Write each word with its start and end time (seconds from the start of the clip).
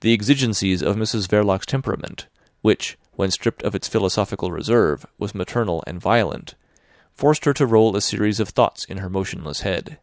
The 0.00 0.12
exigencies 0.12 0.82
of 0.82 0.96
Mrs 0.96 1.26
Verloc's 1.26 1.64
temperament, 1.64 2.26
which, 2.60 2.98
when 3.12 3.30
stripped 3.30 3.62
of 3.62 3.74
its 3.74 3.88
philosophical 3.88 4.52
reserve, 4.52 5.06
was 5.16 5.34
maternal 5.34 5.82
and 5.86 5.98
violent, 5.98 6.54
forced 7.14 7.46
her 7.46 7.54
to 7.54 7.64
roll 7.66 7.96
a 7.96 8.02
series 8.02 8.40
of 8.40 8.50
thoughts 8.50 8.84
in 8.84 8.98
her 8.98 9.08
motionless 9.08 9.60
head. 9.60 10.00